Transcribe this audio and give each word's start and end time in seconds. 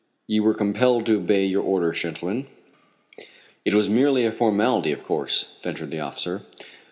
"You 0.25 0.41
were 0.41 0.55
compelled 0.55 1.05
to 1.05 1.17
obey 1.17 1.45
your 1.45 1.61
orders, 1.61 2.01
gentlemen." 2.01 2.47
"It 3.63 3.75
was 3.75 3.87
merely 3.87 4.25
a 4.25 4.31
formality, 4.31 4.91
of 4.91 5.03
course," 5.03 5.49
ventured 5.61 5.91
the 5.91 5.99
officer. 5.99 6.41